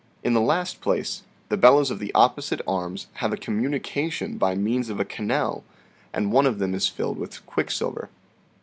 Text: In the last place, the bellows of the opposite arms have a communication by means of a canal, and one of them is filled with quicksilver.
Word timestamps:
In 0.23 0.33
the 0.33 0.41
last 0.41 0.81
place, 0.81 1.21
the 1.49 1.57
bellows 1.57 1.91
of 1.91 1.99
the 1.99 2.11
opposite 2.15 2.59
arms 2.67 3.05
have 3.21 3.31
a 3.31 3.37
communication 3.37 4.39
by 4.39 4.55
means 4.55 4.89
of 4.89 4.99
a 4.99 5.05
canal, 5.05 5.63
and 6.11 6.31
one 6.31 6.47
of 6.47 6.57
them 6.57 6.73
is 6.73 6.87
filled 6.87 7.19
with 7.19 7.45
quicksilver. 7.45 8.09